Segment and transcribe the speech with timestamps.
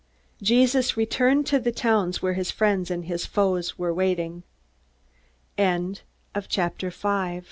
[0.41, 4.41] Jesus returned to the towns, where his friends and his foes were waiting.[